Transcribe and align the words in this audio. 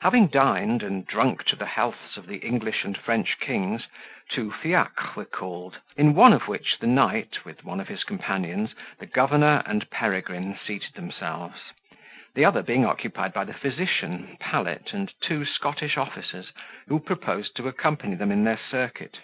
Having 0.00 0.26
dined, 0.26 0.82
and 0.82 1.06
drunk 1.06 1.44
to 1.44 1.54
the 1.54 1.64
healths 1.66 2.16
of 2.16 2.26
the 2.26 2.38
English 2.38 2.82
and 2.84 2.98
French 2.98 3.38
kings, 3.38 3.86
two 4.28 4.50
fiacres 4.50 5.14
were 5.14 5.24
called, 5.24 5.78
in 5.96 6.12
one 6.12 6.32
of 6.32 6.48
which 6.48 6.78
the 6.80 6.88
knight, 6.88 7.44
with 7.44 7.62
one 7.62 7.78
of 7.78 7.86
his 7.86 8.02
companions, 8.02 8.74
the 8.98 9.06
governor, 9.06 9.62
and 9.66 9.88
Peregrine 9.88 10.58
seated 10.58 10.94
themselves, 10.94 11.60
the 12.34 12.44
other 12.44 12.64
being 12.64 12.84
occupied 12.84 13.32
by 13.32 13.44
the 13.44 13.54
physician, 13.54 14.36
Pallet, 14.40 14.92
and 14.92 15.12
two 15.20 15.46
Scottish 15.46 15.96
officers, 15.96 16.50
who 16.88 16.98
proposed 16.98 17.54
to 17.54 17.68
accompany 17.68 18.16
them 18.16 18.32
in 18.32 18.42
their 18.42 18.58
circuit. 18.58 19.20